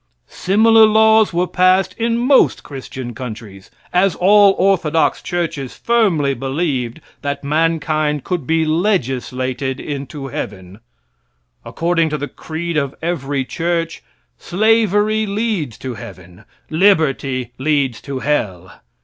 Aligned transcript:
Similar 0.29 0.87
laws 0.87 1.31
were 1.31 1.45
passed 1.45 1.93
in 1.93 2.17
most 2.17 2.63
Christian 2.63 3.13
countries, 3.13 3.69
as 3.93 4.15
all 4.15 4.53
orthodox 4.57 5.21
churches 5.21 5.77
firmly 5.77 6.33
believed 6.33 7.01
that 7.21 7.43
mankind 7.43 8.23
could 8.23 8.47
be 8.47 8.65
legislated 8.65 9.79
into 9.79 10.29
heaven. 10.29 10.79
According 11.63 12.09
to 12.09 12.17
the 12.17 12.27
creed 12.27 12.77
of 12.77 12.95
every 13.03 13.45
church, 13.45 14.01
slavery 14.39 15.27
leads 15.27 15.77
to 15.77 15.93
heaven, 15.93 16.45
liberty 16.71 17.51
leads 17.59 18.01
to 18.01 18.21
hell. 18.21 18.81